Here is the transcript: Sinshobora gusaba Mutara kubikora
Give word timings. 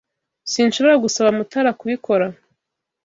Sinshobora 0.51 0.95
gusaba 1.03 1.29
Mutara 1.37 1.71
kubikora 1.79 2.25